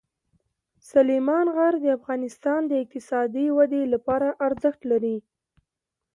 سلیمان 0.91 1.45
غر 1.55 1.73
د 1.79 1.85
افغانستان 1.97 2.61
د 2.67 2.71
اقتصادي 2.83 3.45
ودې 3.57 3.83
لپاره 3.93 4.27
ارزښت 4.47 4.81
لري. 4.91 5.17